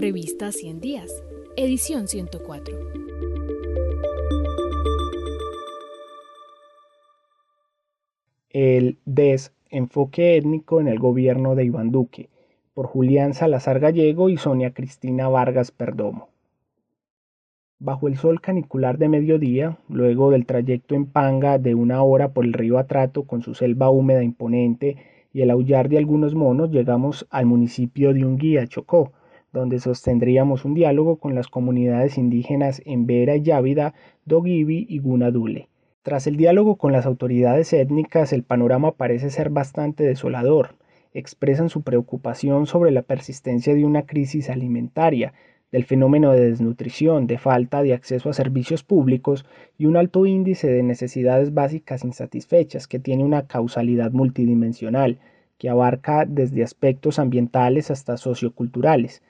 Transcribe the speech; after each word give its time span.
Revista 0.00 0.50
100 0.50 0.80
Días, 0.80 1.22
edición 1.58 2.08
104. 2.08 2.74
El 8.48 8.96
DES, 9.04 9.52
enfoque 9.68 10.38
étnico 10.38 10.80
en 10.80 10.88
el 10.88 10.98
gobierno 10.98 11.54
de 11.54 11.64
Iván 11.66 11.90
Duque, 11.90 12.30
por 12.72 12.86
Julián 12.86 13.34
Salazar 13.34 13.78
Gallego 13.78 14.30
y 14.30 14.38
Sonia 14.38 14.72
Cristina 14.72 15.28
Vargas 15.28 15.70
Perdomo. 15.70 16.30
Bajo 17.78 18.08
el 18.08 18.16
sol 18.16 18.40
canicular 18.40 18.96
de 18.96 19.10
mediodía, 19.10 19.76
luego 19.90 20.30
del 20.30 20.46
trayecto 20.46 20.94
en 20.94 21.04
panga 21.04 21.58
de 21.58 21.74
una 21.74 22.02
hora 22.02 22.32
por 22.32 22.46
el 22.46 22.54
río 22.54 22.78
Atrato 22.78 23.24
con 23.24 23.42
su 23.42 23.54
selva 23.54 23.90
húmeda 23.90 24.22
imponente 24.22 24.96
y 25.34 25.42
el 25.42 25.50
aullar 25.50 25.90
de 25.90 25.98
algunos 25.98 26.34
monos, 26.34 26.70
llegamos 26.70 27.26
al 27.28 27.44
municipio 27.44 28.14
de 28.14 28.24
Unguía, 28.24 28.66
Chocó, 28.66 29.12
donde 29.52 29.80
sostendríamos 29.80 30.64
un 30.64 30.74
diálogo 30.74 31.16
con 31.16 31.34
las 31.34 31.48
comunidades 31.48 32.18
indígenas 32.18 32.82
en 32.84 33.06
Vera 33.06 33.36
y 33.36 33.42
Yávida, 33.42 33.94
Dogibi 34.24 34.86
y 34.88 34.98
Gunadule. 34.98 35.68
Tras 36.02 36.26
el 36.26 36.36
diálogo 36.36 36.76
con 36.76 36.92
las 36.92 37.04
autoridades 37.04 37.72
étnicas, 37.72 38.32
el 38.32 38.42
panorama 38.42 38.92
parece 38.92 39.30
ser 39.30 39.50
bastante 39.50 40.04
desolador. 40.04 40.76
Expresan 41.12 41.68
su 41.68 41.82
preocupación 41.82 42.66
sobre 42.66 42.90
la 42.90 43.02
persistencia 43.02 43.74
de 43.74 43.84
una 43.84 44.06
crisis 44.06 44.48
alimentaria, 44.48 45.34
del 45.72 45.84
fenómeno 45.84 46.32
de 46.32 46.50
desnutrición, 46.50 47.26
de 47.26 47.38
falta 47.38 47.82
de 47.82 47.92
acceso 47.92 48.30
a 48.30 48.32
servicios 48.32 48.82
públicos 48.82 49.46
y 49.78 49.86
un 49.86 49.96
alto 49.96 50.26
índice 50.26 50.68
de 50.68 50.82
necesidades 50.82 51.54
básicas 51.54 52.04
insatisfechas 52.04 52.88
que 52.88 52.98
tiene 52.98 53.24
una 53.24 53.46
causalidad 53.46 54.10
multidimensional, 54.10 55.18
que 55.58 55.68
abarca 55.68 56.24
desde 56.26 56.62
aspectos 56.62 57.18
ambientales 57.18 57.90
hasta 57.90 58.16
socioculturales. 58.16 59.22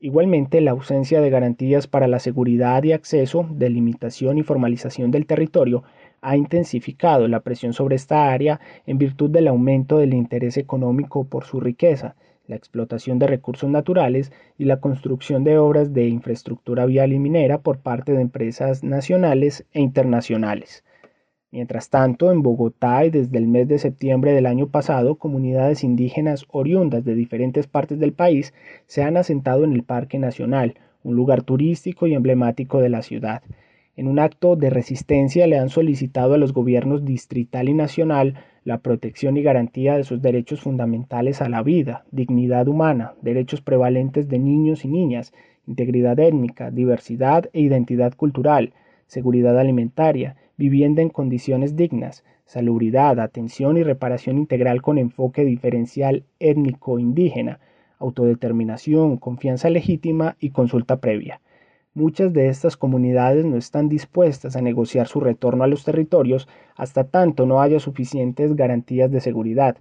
Igualmente, 0.00 0.60
la 0.60 0.70
ausencia 0.70 1.20
de 1.20 1.28
garantías 1.28 1.88
para 1.88 2.06
la 2.06 2.20
seguridad 2.20 2.84
y 2.84 2.92
acceso, 2.92 3.48
delimitación 3.50 4.38
y 4.38 4.44
formalización 4.44 5.10
del 5.10 5.26
territorio 5.26 5.82
ha 6.20 6.36
intensificado 6.36 7.26
la 7.26 7.40
presión 7.40 7.72
sobre 7.72 7.96
esta 7.96 8.30
área 8.30 8.60
en 8.86 8.98
virtud 8.98 9.28
del 9.28 9.48
aumento 9.48 9.98
del 9.98 10.14
interés 10.14 10.56
económico 10.56 11.24
por 11.24 11.46
su 11.46 11.58
riqueza, 11.58 12.14
la 12.46 12.54
explotación 12.54 13.18
de 13.18 13.26
recursos 13.26 13.68
naturales 13.68 14.30
y 14.56 14.66
la 14.66 14.78
construcción 14.78 15.42
de 15.42 15.58
obras 15.58 15.92
de 15.92 16.06
infraestructura 16.06 16.86
vial 16.86 17.12
y 17.12 17.18
minera 17.18 17.58
por 17.58 17.80
parte 17.80 18.12
de 18.12 18.20
empresas 18.20 18.84
nacionales 18.84 19.66
e 19.72 19.80
internacionales. 19.80 20.84
Mientras 21.50 21.88
tanto, 21.88 22.30
en 22.30 22.42
Bogotá 22.42 23.06
y 23.06 23.10
desde 23.10 23.38
el 23.38 23.48
mes 23.48 23.66
de 23.68 23.78
septiembre 23.78 24.32
del 24.32 24.44
año 24.44 24.68
pasado, 24.68 25.14
comunidades 25.14 25.82
indígenas 25.82 26.44
oriundas 26.50 27.04
de 27.04 27.14
diferentes 27.14 27.66
partes 27.66 27.98
del 27.98 28.12
país 28.12 28.52
se 28.86 29.02
han 29.02 29.16
asentado 29.16 29.64
en 29.64 29.72
el 29.72 29.82
Parque 29.82 30.18
Nacional, 30.18 30.74
un 31.02 31.16
lugar 31.16 31.42
turístico 31.42 32.06
y 32.06 32.12
emblemático 32.12 32.80
de 32.80 32.90
la 32.90 33.00
ciudad. 33.00 33.42
En 33.96 34.08
un 34.08 34.18
acto 34.18 34.56
de 34.56 34.68
resistencia 34.68 35.46
le 35.46 35.58
han 35.58 35.70
solicitado 35.70 36.34
a 36.34 36.38
los 36.38 36.52
gobiernos 36.52 37.06
distrital 37.06 37.70
y 37.70 37.74
nacional 37.74 38.34
la 38.62 38.78
protección 38.78 39.38
y 39.38 39.42
garantía 39.42 39.96
de 39.96 40.04
sus 40.04 40.20
derechos 40.20 40.60
fundamentales 40.60 41.40
a 41.40 41.48
la 41.48 41.62
vida, 41.62 42.04
dignidad 42.10 42.68
humana, 42.68 43.14
derechos 43.22 43.62
prevalentes 43.62 44.28
de 44.28 44.38
niños 44.38 44.84
y 44.84 44.88
niñas, 44.88 45.32
integridad 45.66 46.20
étnica, 46.20 46.70
diversidad 46.70 47.48
e 47.54 47.62
identidad 47.62 48.12
cultural, 48.12 48.74
seguridad 49.06 49.58
alimentaria, 49.58 50.36
vivienda 50.58 51.00
en 51.00 51.08
condiciones 51.08 51.76
dignas, 51.76 52.24
salubridad, 52.44 53.20
atención 53.20 53.78
y 53.78 53.84
reparación 53.84 54.36
integral 54.36 54.82
con 54.82 54.98
enfoque 54.98 55.44
diferencial 55.44 56.24
étnico-indígena, 56.40 57.60
autodeterminación, 57.98 59.16
confianza 59.16 59.70
legítima 59.70 60.36
y 60.40 60.50
consulta 60.50 60.98
previa. 60.98 61.40
Muchas 61.94 62.32
de 62.32 62.48
estas 62.48 62.76
comunidades 62.76 63.44
no 63.44 63.56
están 63.56 63.88
dispuestas 63.88 64.56
a 64.56 64.60
negociar 64.60 65.06
su 65.06 65.20
retorno 65.20 65.64
a 65.64 65.68
los 65.68 65.84
territorios 65.84 66.48
hasta 66.76 67.04
tanto 67.04 67.46
no 67.46 67.60
haya 67.60 67.80
suficientes 67.80 68.54
garantías 68.54 69.10
de 69.10 69.20
seguridad. 69.20 69.76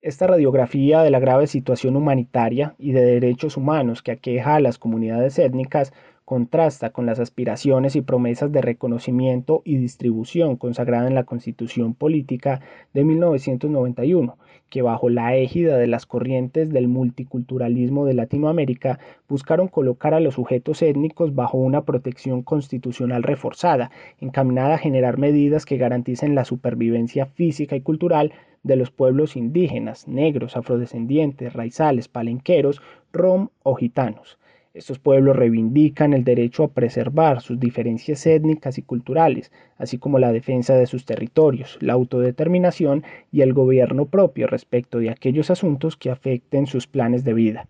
Esta 0.00 0.26
radiografía 0.26 1.02
de 1.02 1.10
la 1.10 1.20
grave 1.20 1.46
situación 1.46 1.94
humanitaria 1.94 2.74
y 2.78 2.90
de 2.90 3.02
derechos 3.02 3.56
humanos 3.56 4.02
que 4.02 4.10
aqueja 4.10 4.56
a 4.56 4.60
las 4.60 4.78
comunidades 4.78 5.38
étnicas 5.38 5.92
contrasta 6.32 6.88
con 6.88 7.04
las 7.04 7.20
aspiraciones 7.20 7.94
y 7.94 8.00
promesas 8.00 8.50
de 8.50 8.62
reconocimiento 8.62 9.60
y 9.66 9.76
distribución 9.76 10.56
consagrada 10.56 11.06
en 11.06 11.14
la 11.14 11.24
Constitución 11.24 11.92
Política 11.92 12.62
de 12.94 13.04
1991, 13.04 14.38
que 14.70 14.80
bajo 14.80 15.10
la 15.10 15.36
égida 15.36 15.76
de 15.76 15.88
las 15.88 16.06
corrientes 16.06 16.70
del 16.70 16.88
multiculturalismo 16.88 18.06
de 18.06 18.14
Latinoamérica 18.14 18.98
buscaron 19.28 19.68
colocar 19.68 20.14
a 20.14 20.20
los 20.20 20.32
sujetos 20.32 20.80
étnicos 20.80 21.34
bajo 21.34 21.58
una 21.58 21.82
protección 21.82 22.40
constitucional 22.40 23.22
reforzada, 23.22 23.90
encaminada 24.18 24.76
a 24.76 24.78
generar 24.78 25.18
medidas 25.18 25.66
que 25.66 25.76
garanticen 25.76 26.34
la 26.34 26.46
supervivencia 26.46 27.26
física 27.26 27.76
y 27.76 27.82
cultural 27.82 28.32
de 28.62 28.76
los 28.76 28.90
pueblos 28.90 29.36
indígenas, 29.36 30.08
negros, 30.08 30.56
afrodescendientes, 30.56 31.52
raizales, 31.52 32.08
palenqueros, 32.08 32.80
rom 33.12 33.50
o 33.62 33.74
gitanos 33.74 34.38
estos 34.74 34.98
pueblos 34.98 35.36
reivindican 35.36 36.14
el 36.14 36.24
derecho 36.24 36.64
a 36.64 36.72
preservar 36.72 37.42
sus 37.42 37.60
diferencias 37.60 38.26
étnicas 38.26 38.78
y 38.78 38.82
culturales, 38.82 39.52
así 39.76 39.98
como 39.98 40.18
la 40.18 40.32
defensa 40.32 40.74
de 40.74 40.86
sus 40.86 41.04
territorios, 41.04 41.76
la 41.80 41.92
autodeterminación 41.92 43.04
y 43.30 43.42
el 43.42 43.52
gobierno 43.52 44.06
propio 44.06 44.46
respecto 44.46 44.98
de 44.98 45.10
aquellos 45.10 45.50
asuntos 45.50 45.96
que 45.96 46.08
afecten 46.10 46.66
sus 46.66 46.86
planes 46.86 47.22
de 47.22 47.34
vida. 47.34 47.68